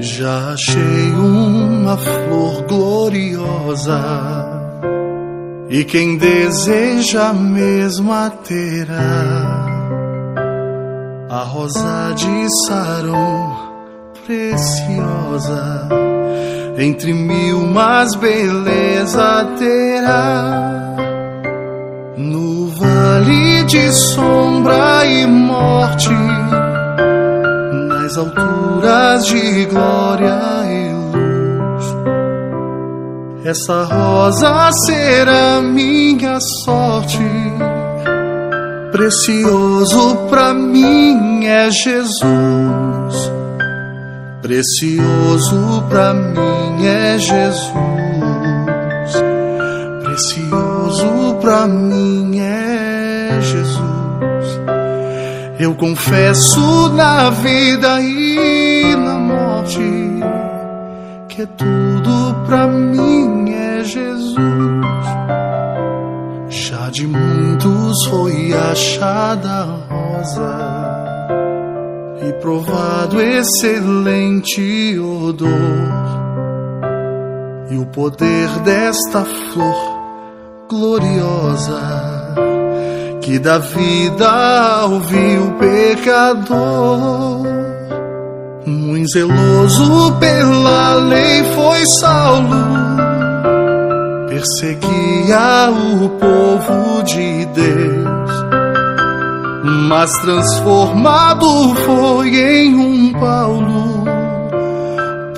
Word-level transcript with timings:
Achei 0.00 1.12
uma 1.12 1.94
flor 1.94 2.62
gloriosa 2.62 4.00
e 5.68 5.84
quem 5.84 6.16
deseja 6.16 7.34
mesmo 7.34 8.10
a 8.10 8.30
terá. 8.30 9.66
A 11.28 11.42
rosa 11.44 12.14
de 12.16 12.46
Saron, 12.66 13.56
preciosa, 14.24 15.88
entre 16.78 17.12
mil 17.12 17.66
mais 17.66 18.14
beleza 18.14 19.46
terá. 19.58 20.96
No 22.16 22.68
vale 22.68 23.64
de 23.64 23.92
sombra 23.92 25.04
e 25.04 25.26
morte 25.26 26.08
nas 28.10 28.16
alturas 28.16 28.79
de 29.24 29.66
glória 29.66 30.40
e 30.64 30.92
luz. 30.92 31.84
Essa 33.44 33.84
rosa 33.84 34.70
será 34.86 35.60
minha 35.60 36.38
sorte. 36.64 37.18
Precioso 38.92 40.16
para 40.28 40.52
mim 40.54 41.46
é 41.46 41.70
Jesus. 41.70 43.32
Precioso 44.42 45.84
para 45.88 46.14
mim 46.14 46.86
é 46.86 47.18
Jesus. 47.18 47.72
Precioso 50.04 51.36
para 51.40 51.66
mim 51.66 52.38
é 52.40 53.38
Jesus. 53.40 54.60
Eu 55.58 55.74
confesso 55.74 56.88
na 56.90 57.30
vida 57.30 58.00
e 58.00 58.49
que 61.40 61.46
tudo 61.56 62.34
pra 62.46 62.66
mim 62.66 63.50
é 63.50 63.82
Jesus. 63.82 64.36
Já 66.48 66.90
de 66.90 67.06
muitos 67.06 68.04
foi 68.06 68.52
achada 68.52 69.48
a 69.48 69.64
rosa 69.88 70.58
e 72.28 72.32
provado 72.34 73.20
excelente 73.20 74.98
odor. 74.98 75.48
E 77.70 77.78
o 77.78 77.86
poder 77.86 78.48
desta 78.64 79.24
flor 79.24 79.98
gloriosa 80.68 81.80
que 83.22 83.38
dá 83.38 83.58
vida 83.58 84.28
ao 84.82 85.00
vil 85.00 85.52
pecador. 85.58 87.40
Muito 88.66 89.10
zeloso 89.10 90.12
pela 90.18 90.94
lei 90.96 91.19
foi 91.54 91.86
Saulo, 91.86 92.66
perseguia 94.28 95.70
o 95.70 96.08
povo 96.10 97.02
de 97.04 97.46
Deus, 97.46 98.30
mas 99.88 100.10
transformado 100.20 101.74
foi 101.86 102.28
em 102.36 102.74
um 102.74 103.12
Paulo, 103.12 104.04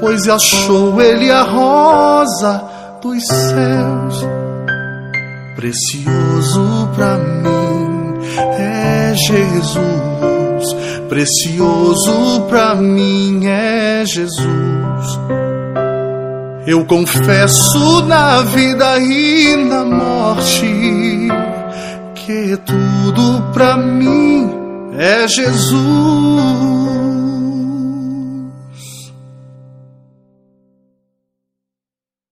pois 0.00 0.28
achou 0.28 1.00
ele 1.00 1.30
a 1.30 1.42
rosa 1.42 2.64
dos 3.02 3.26
céus 3.26 4.42
precioso 5.62 6.88
para 6.92 7.18
mim 7.18 8.18
é 8.58 9.14
Jesus. 9.14 10.74
Precioso 11.08 12.42
para 12.48 12.74
mim 12.74 13.46
é 13.46 14.04
Jesus. 14.04 15.20
Eu 16.64 16.84
confesso 16.84 18.02
na 18.04 18.40
vida 18.42 18.96
e 19.00 19.56
na 19.56 19.84
morte 19.84 21.28
que 22.14 22.56
tudo 22.58 23.42
para 23.52 23.76
mim 23.76 24.48
é 24.96 25.26
Jesus. 25.26 27.01